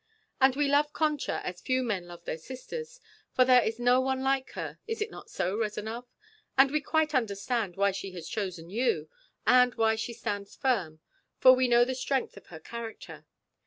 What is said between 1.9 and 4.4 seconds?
love their sisters, for there is no one